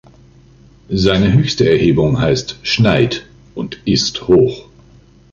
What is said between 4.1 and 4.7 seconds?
hoch.